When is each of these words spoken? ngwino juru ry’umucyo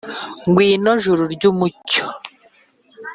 ngwino 0.47 0.91
juru 1.03 1.23
ry’umucyo 1.35 2.03